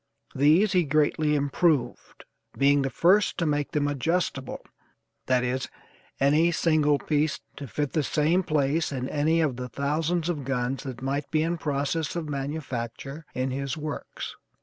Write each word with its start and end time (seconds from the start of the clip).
These 0.33 0.71
he 0.71 0.83
greatly 0.83 1.35
improved, 1.35 2.25
being 2.57 2.81
the 2.81 2.89
first 2.89 3.37
to 3.37 3.45
make 3.45 3.69
them 3.73 3.87
adjustable, 3.87 4.65
that 5.27 5.43
is, 5.43 5.69
any 6.19 6.51
single 6.51 6.97
piece 6.97 7.39
to 7.57 7.67
fit 7.67 7.93
the 7.93 8.01
same 8.01 8.41
place 8.41 8.91
in 8.91 9.07
any 9.07 9.41
of 9.41 9.57
the 9.57 9.69
thousands 9.69 10.27
of 10.27 10.43
guns 10.43 10.81
that 10.85 11.03
might 11.03 11.29
be 11.29 11.43
in 11.43 11.59
process 11.59 12.15
of 12.15 12.27
manufacture 12.27 13.27
in 13.35 13.51
his 13.51 13.77
works. 13.77 14.35